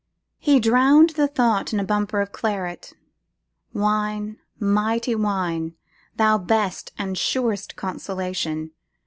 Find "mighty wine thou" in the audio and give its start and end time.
4.59-6.39